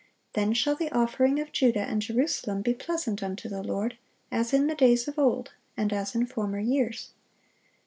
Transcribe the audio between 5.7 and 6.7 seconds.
and as in former